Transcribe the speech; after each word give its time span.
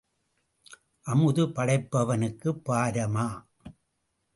அமுது 1.05 1.43
படைப்பவனுக்குப் 1.47 2.61
பாரமா? 2.65 3.27